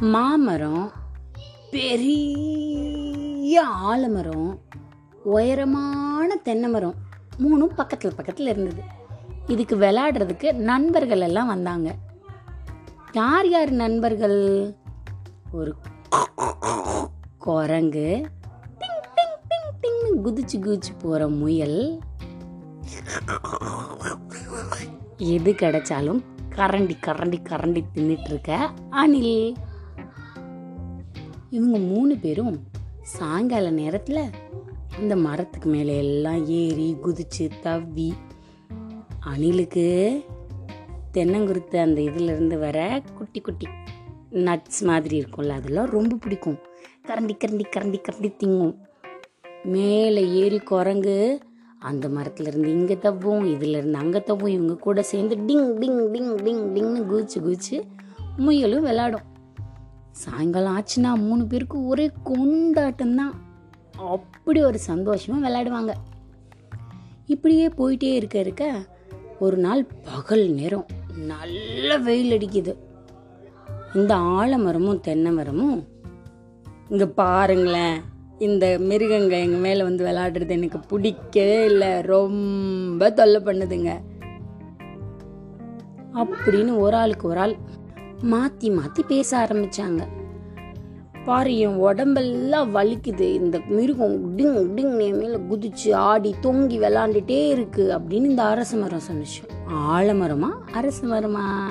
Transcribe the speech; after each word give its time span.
மாமரம் 0.00 0.92
பெரிய 1.70 3.64
ஆலமரம் 3.64 4.60
உயரமான 5.24 6.36
தென்னை 6.36 6.70
மரம் 6.70 6.94
மூணும் 7.38 7.64
பக்கத்தில் 7.64 8.14
பக்கத்தில் 8.14 8.46
இருந்தது. 8.46 8.82
இதுக்கு 9.46 9.76
விளையாடுறதுக்கு 9.76 10.52
நண்பர்கள் 10.52 11.20
எல்லாம் 11.20 11.46
வந்தாங்க. 11.46 11.94
யார் 13.12 13.48
யார் 13.48 13.70
நண்பர்கள்? 13.70 14.74
ஒரு 15.52 15.74
குரங்கு 17.38 18.26
டிங் 18.78 19.02
டிங் 19.14 19.38
டிங் 19.48 19.70
டிங்னு 19.82 20.26
குதிச்சு 20.26 20.56
குதிச்சு 20.56 20.98
போகிற 21.02 21.28
முயல். 21.28 22.00
எது 25.16 25.52
கிடைச்சாலும் 25.52 26.20
கரண்டி 26.50 26.96
கரண்டி 27.06 27.38
கரண்டி 27.42 27.82
தின்னுட்டு 27.94 28.24
இருக்க 28.24 28.70
அணில். 28.90 29.56
இவங்க 31.50 31.78
மூணு 31.78 32.16
பேரும் 32.16 32.54
சாயங்கால 33.00 33.70
நேரத்தில் 33.70 34.22
அந்த 34.98 35.16
மரத்துக்கு 35.16 35.68
மேலே 35.68 35.96
எல்லாம் 35.96 36.46
ஏறி 36.46 36.96
குதிச்சு 37.04 37.50
தவ்வி 37.62 38.12
அணிலுக்கு 39.26 39.86
தென்னங்குருத்து 41.14 41.76
அந்த 41.76 42.00
இதுலேருந்து 42.00 42.58
வர 42.58 43.02
குட்டி 43.18 43.40
குட்டி 43.40 43.66
நட்ஸ் 44.30 44.80
மாதிரி 44.82 45.20
இருக்கும்ல 45.20 45.48
அதெல்லாம் 45.48 45.90
ரொம்ப 45.90 46.16
பிடிக்கும். 46.16 46.58
கரண்டி 47.08 47.34
கரண்டி 47.44 47.64
கரண்டி 47.76 47.98
கரண்டி 48.08 48.30
திங்கும். 48.40 48.74
மேலே 49.64 50.28
ஏறி 50.28 50.58
குரங்கு 50.58 51.40
அந்த 51.78 52.08
மரத்துலேருந்து 52.08 52.66
இங்கே 52.66 52.98
தவ்வும் 52.98 53.46
இதுலேருந்து 53.46 53.92
அங்கே 53.92 54.22
தவ்வும் 54.22 54.52
இவங்க 54.52 54.76
கூட 54.76 55.02
சேர்ந்து 55.02 55.36
டிங் 55.36 55.68
டிங் 55.78 56.02
டிங் 56.12 56.34
டிங் 56.36 56.64
டிங்னு 56.74 57.00
குதிச்சு 57.10 57.38
குதிச்சு 57.46 57.82
முயலும் 58.36 58.84
விளாடும். 58.84 59.26
சாயங்காலம் 60.16 60.76
ஆச்சுன்னா 60.78 61.14
மூணு 61.14 61.46
பேருக்கு 61.46 61.86
ஒரே 61.86 62.10
கொண்டாட்டம்தான். 62.24 63.32
அப்படி 63.96 64.62
ஒரு 64.62 64.78
சந்தோஷமாக 64.78 65.48
விளையாடுவாங்க. 65.48 65.92
இப்படியே 67.26 67.68
போயிட்டே 67.68 68.14
இருக்க 68.14 68.38
இருக்க 68.38 68.84
ஒரு 69.40 69.56
நாள் 69.56 69.86
பகல் 70.04 70.46
நேரம் 70.48 70.86
நல்ல 71.26 71.98
வெயில் 71.98 72.38
அடிக்குது. 72.38 72.74
இந்த 73.94 74.14
ஆலமரமும் 74.14 75.00
தென்னை 75.00 75.32
மரமும் 75.32 75.84
இங்கே 76.88 77.06
பாருங்களேன் 77.06 78.00
இந்த 78.38 78.76
மிருகங்க 78.78 79.30
எங்கள் 79.30 79.60
மேலே 79.60 79.82
வந்து 79.82 80.06
விளையாடுறது 80.06 80.48
எனக்கு 80.48 80.78
பிடிக்கவே 80.78 81.64
இல்லை. 81.64 82.00
ரொம்ப 82.00 83.10
தொல்லை 83.10 83.40
பண்ணுதுங்க. 83.40 84.00
அப்படின்னு 86.14 86.78
ஒரு 86.78 86.96
ஆளுக்கு 86.96 87.28
ஒரு 87.28 87.40
ஆள் 87.40 87.56
மாற்றி 88.22 88.70
மாற்றி 88.70 89.02
பேச 89.02 89.38
ஆரம்பிச்சாங்க. 89.38 90.00
பாரு 91.24 91.58
என் 91.58 91.76
உடம்பெல்லாம் 91.76 92.74
வலிக்குது. 92.74 93.20
இந்த 93.20 93.60
மிருகம் 93.68 94.36
டிங் 94.36 94.68
டிங் 94.76 95.00
என் 95.00 95.16
மேலே 95.16 95.36
குதிச்சு 95.36 95.94
ஆடி 95.94 96.34
தொங்கி 96.42 96.78
விளாண்டுட்டே 96.78 97.48
இருக்கு 97.48 97.98
அப்படின்னு 97.98 98.24
இந்த 98.24 98.42
அரச 98.42 98.76
மரம் 98.76 99.00
சொன்னுச்சு. 99.10 99.70
ஆலமரமா? 99.72 100.48
அரச 100.72 101.06
மரமா? 101.06 101.66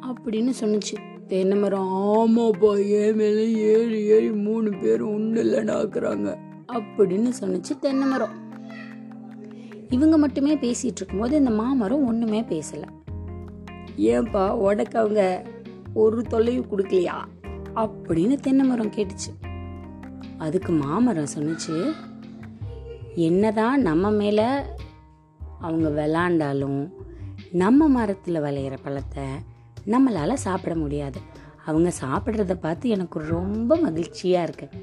அப்படின்னு 0.05 0.53
சொன்னுச்சு. 0.61 1.10
தென்னை 1.31 1.57
மரம் 1.57 1.93
ஆமாப்பா 1.93 2.85
ஏன் 2.85 3.15
மேலே 3.15 3.51
ஏறி 3.51 4.03
ஏறி 4.03 4.31
மூணு 4.31 4.71
பேரும் 4.81 5.13
உண்டு 5.13 5.43
இல்லைன்னு 5.43 5.67
ஆக்குறாங்க. 5.67 6.37
அப்படின்னு 6.67 7.31
சொன்னுச்சு 7.41 7.79
தென்னை 7.79 8.07
மரம் 8.07 8.29
இவங்க 9.89 10.17
மட்டுமே 10.17 10.55
பேசிட்டு 10.55 10.93
இருக்கும்போது 10.95 11.37
இந்த 11.37 11.49
மாமரம் 11.49 12.05
ஒண்ணுமே 12.05 12.41
பேசல. 12.41 12.83
ஏன்பா 13.97 14.49
உனக்கு 14.49 14.99
அவங்க 14.99 15.45
ஒரு 15.93 16.21
தொல்லையும் 16.21 16.65
கொடுக்கலையா? 16.71 17.15
அப்படின்னு 17.75 18.35
தென்னை 18.35 18.67
மரம் 18.67 18.91
கேட்டுச்சு. 18.91 19.49
அதுக்கு 20.37 20.71
மாமரம் 20.71 21.27
சொன்னிச்சு 21.37 21.91
என்னதான் 23.15 23.81
நம்ம 23.81 24.11
மேலே 24.11 24.45
அவங்க 25.61 25.89
விளாண்டாலும் 25.89 26.89
நம்ம 27.51 27.87
மரத்தில் 27.87 28.35
விளையிற 28.35 28.77
பழத்தை 28.83 29.23
நம்மளால் 29.85 30.43
சாப்பிட 30.47 30.75
முடியாது. 30.75 31.19
அவங்க 31.65 31.91
சாப்பிட்றத 32.01 32.53
பார்த்து 32.53 32.89
எனக்கு 32.89 33.19
ரொம்ப 33.19 33.75
மகிழ்ச்சியாக 33.75 34.47
இருக்குது 34.47 34.77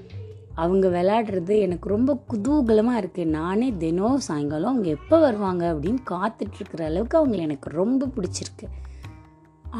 அவங்க 0.54 0.86
விளையாடுறது 0.88 1.58
எனக்கு 1.58 1.88
ரொம்ப 1.88 2.24
குதூகலமாக 2.30 3.00
இருக்குது 3.00 3.24
நானே 3.24 3.72
தினம் 3.72 4.20
சாயங்காலம் 4.20 4.70
அவங்க 4.72 4.88
எப்போ 4.88 5.20
வருவாங்க 5.20 5.64
அப்படின்னு 5.74 6.00
காத்துட்ருக்கிற 6.10 6.82
அளவுக்கு 6.84 7.18
அவங்கள 7.18 7.36
எனக்கு 7.36 7.70
ரொம்ப 7.70 8.08
பிடிச்சிருக்கு. 8.16 8.66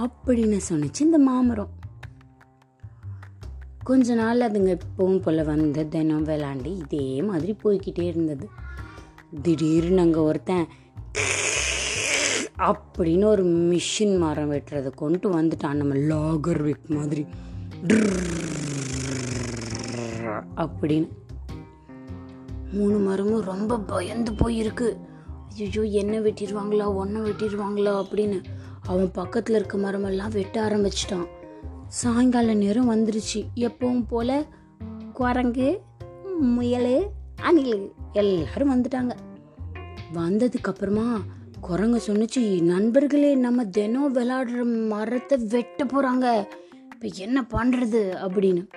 அப்படின்னு 0.05 0.61
சொன்னிச்சு 0.69 1.01
இந்த 1.01 1.19
மாமரம். 1.19 1.73
கொஞ்ச 3.85 4.15
நாள் 4.15 4.41
அதுங்க 4.41 4.79
எப்பவும் 4.79 5.21
போல் 5.21 5.43
வந்து 5.45 5.89
தினம் 5.89 6.27
விளாண்டு 6.27 6.77
இதே 6.79 7.23
மாதிரி 7.23 7.57
போய்கிட்டே 7.63 8.03
இருந்தது. 8.03 8.49
திடீர்னு 9.43 10.01
அங்கே 10.01 10.19
ஒருத்தன் 10.19 10.67
அப்படின்னு 12.59 13.25
ஒரு 13.25 13.45
மிஷின் 13.45 14.19
மரம் 14.19 14.53
வெட்டுறதை 14.53 14.91
கொண்டு 14.91 15.41
வந்துட்டான். 15.41 15.73
நம்ம 15.73 15.95
லாகர் 15.95 16.63
விக் 16.63 16.87
மாதிரி. 16.87 17.27
அப்படின்னு. 20.57 21.09
மூணு 22.73 22.99
மரமும் 22.99 23.41
ரொம்ப 23.41 23.79
பயந்து 23.79 24.33
போயிருக்கு. 24.33 24.97
ஐயோ 25.57 25.83
என்ன 25.83 26.21
வெட்டிடுவாங்களா 26.21 26.95
ஒன்றை 26.95 27.23
வெட்டிடுவாங்களா 27.23 28.05
அப்படின்னு. 28.05 28.43
அவன் 28.83 29.11
பக்கத்தில் 29.11 29.55
இருக்க 29.55 29.79
மரமெல்லாம் 29.79 30.31
வெட்ட 30.31 30.69
ஆரம்பிச்சிட்டான். 30.69 31.27
சாயங்கால 31.87 32.55
நேரம் 32.55 32.91
வந்துருச்சு. 32.91 33.47
எப்பவும் 33.55 34.07
போல 34.09 34.47
குரங்கு 35.13 35.81
முயல் 36.41 37.09
அணில் 37.41 37.93
எல்லாரும் 38.13 38.75
வந்துட்டாங்க. 38.75 39.11
வந்ததுக்கப்புறமா 40.15 41.13
குரங்கு 41.61 42.03
சொன்னுச்சு 42.07 42.61
நண்பர்களே 42.61 43.35
நம்ம 43.35 43.65
தினம் 43.65 44.15
விளையாடுற 44.15 44.89
மரத்தை 44.89 45.39
வெட்ட 45.39 45.85
போறாங்க. 45.85 46.47
இப்போ 46.95 47.09
என்ன 47.15 47.47
பண்றது? 47.51 48.03
அப்படின்னு. 48.27 48.69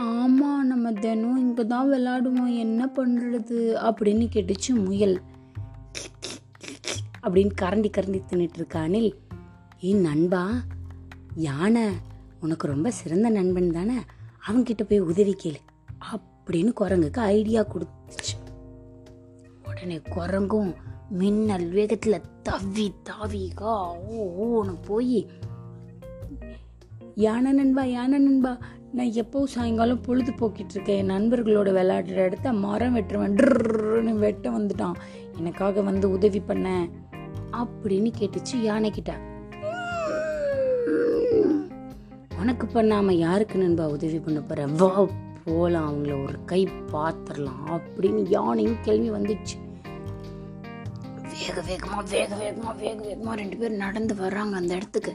ஆமா 0.00 0.58
நம்ம 0.62 0.92
தினம் 0.92 1.36
இங்கே 1.36 1.66
தான் 1.66 1.92
விளையாடுவோம். 1.92 2.58
என்ன 2.58 2.86
பண்றது? 2.86 3.74
அப்படின்னு 3.84 4.26
கேட்டுச்சு 4.32 4.84
முயல். 4.84 5.20
அப்படின்னு 7.22 7.50
கரண்டி 7.62 7.90
கரண்டி 7.96 8.20
தின்னுட்டு 8.30 8.54
இருக்க 8.54 8.88
அனில் 8.88 9.12
ஏ 9.84 9.92
நண்பா 9.92 10.50
யானை 11.34 11.88
உனக்கு 12.40 12.66
ரொம்ப 12.66 12.90
சிறந்த 12.90 13.28
நண்பன் 13.28 13.70
தானே? 13.70 13.94
அவன்கிட்ட 14.48 14.82
போய் 14.88 15.00
உதவி 15.00 15.36
கேளு 15.42 15.56
அப்படின்னு 16.12 16.72
குரங்குக்கு 16.80 17.18
ஐடியா 17.18 17.62
கொடுத்துச்சு. 17.62 18.34
உடனே 19.66 20.00
குரங்கும் 20.10 20.74
மின்னல் 21.10 21.68
வேகத்தில் 21.68 22.24
தவி 22.42 22.92
தாவிகா 23.08 23.74
ஓ 24.08 24.22
ஓன்னு 24.44 24.78
போய் 24.86 25.30
யானை 27.14 27.52
நண்பா 27.52 27.82
யானை 27.82 28.18
நண்பா 28.18 28.58
நான் 28.92 29.12
எப்போ 29.12 29.46
சாயங்காலம் 29.46 30.00
பொழுது 30.00 30.32
போக்கிட்டு 30.32 30.72
இருக்கேன்? 30.72 30.96
என் 30.96 31.10
நண்பர்களோட 31.10 31.68
விளையாடுற 31.72 32.16
இடத்த 32.24 32.52
மரம் 32.52 32.96
வெட்டுருவேன் 32.96 33.36
ட்ருன்னு 33.36 34.12
வெட்ட 34.12 34.50
வந்துட்டான். 34.50 34.94
எனக்காக 35.36 35.80
வந்து 35.80 36.10
உதவி 36.10 36.40
பண்ண 36.40 36.88
அப்படின்னு 37.52 38.12
கேட்டுச்சு 38.18 38.56
யானைக்கிட்ட 38.62 39.14
உனக்கு 42.40 42.66
பண்ணாம 42.66 43.12
யாருக்கு 43.12 43.58
நண்பா 43.58 43.86
உதவி 43.86 44.18
பண்ண 44.18 44.40
போற? 44.40 44.66
வா 44.66 45.06
போலாம் 45.44 45.88
அவங்கள 45.90 46.26
ஒரு 46.26 46.44
கை 46.44 46.68
பாத்திரலாம் 46.92 47.70
அப்படின்னு 47.70 48.26
யானையும் 48.28 48.76
கேள்வி 48.82 49.10
வந்துச்சு. 49.10 49.65
வேக 51.38 51.60
வேகமாக 51.68 52.02
வேக 52.12 52.30
வேகமாக 52.42 52.74
வேக 52.82 52.98
வேகமாக 53.06 53.34
ரெண்டு 53.40 53.56
பேரும் 53.60 53.82
நடந்து 53.84 54.14
வர்றாங்க 54.14 54.54
அந்த 54.60 54.72
இடத்துக்கு. 54.74 55.12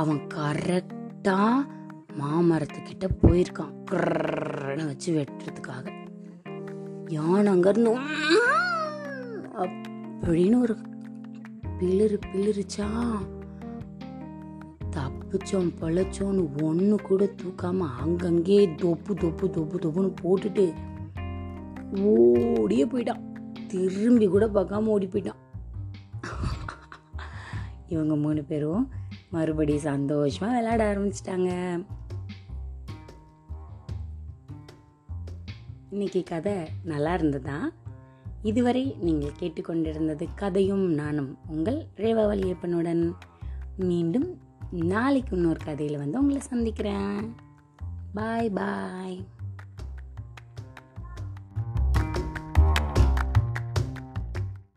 அவன் 0.00 0.20
கரெக்டாக 0.34 1.66
மாமரத்துக்கிட்ட 2.20 3.06
போயிருக்கான். 3.22 3.72
கர்ன்னு 3.90 4.84
வச்சு 4.90 5.10
வெட்டுறதுக்காக. 5.16 5.86
யானை 7.16 7.48
அங்கேருந்து 7.54 7.92
அப்படின்னு 9.64 10.56
ஒரு 10.66 10.76
பிளிரு 11.78 12.18
பிளிருச்சா 12.30 12.88
தப்பிச்சோம் 14.96 15.70
பழச்சோன்னு 15.80 16.42
ஒன்று 16.68 16.96
கூட 17.08 17.24
தூக்காம 17.40 17.88
அங்கங்கே 18.04 18.60
தொப்பு 18.82 19.14
தொப்பு 19.14 19.46
தொப்பு 19.56 19.76
தொப்புன்னு 19.84 20.12
போட்டுட்டு 20.22 20.66
ஓடியே 22.10 22.84
போயிட்டான். 22.84 23.22
திரும்பி 23.66 24.26
கூட 24.26 24.46
பார்க்காம 24.46 24.92
ஓடி 24.94 25.06
போயிட்டான். 25.06 25.42
இவங்க 27.88 28.16
மூணு 28.16 28.42
பேரும் 28.42 28.84
மறுபடியும் 29.30 29.86
சந்தோஷமாக 29.90 30.54
விளையாட 30.56 30.82
ஆரம்பிச்சிட்டாங்க. 30.92 31.50
இன்னைக்கு 35.90 36.22
கதை 36.22 36.54
நல்லா 36.84 37.14
இருந்ததா? 37.14 37.58
இதுவரை 38.42 38.96
நீங்கள் 39.00 39.38
கேட்டுக்கொண்டிருந்தது 39.40 40.26
கதையும் 40.34 40.84
நானும் 40.92 41.38
உங்கள் 41.46 41.78
ரேவவல்லியப்பனுடன் 41.96 43.12
மீண்டும் 43.76 44.28
நாளைக்கு 44.70 45.36
இன்னொரு 45.36 45.60
கதையில் 45.64 45.98
வந்து 45.98 46.18
உங்களை 46.18 46.40
சந்திக்கிறேன். 46.40 47.34
பாய் 48.14 48.50
பாய் 48.50 49.16